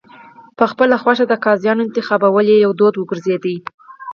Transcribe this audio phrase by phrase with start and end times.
[0.57, 3.43] په خپله خوښه د قاضیانو ټاکل یو دود وګرځېد.